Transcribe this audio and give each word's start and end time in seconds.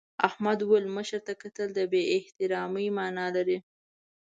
احمد 0.27 0.59
وویل 0.61 0.85
مشر 0.97 1.19
ته 1.27 1.33
کتل 1.41 1.67
د 1.75 1.79
بې 1.91 2.01
احترامۍ 2.17 2.87
مانا 2.97 3.25
لري. 3.35 3.57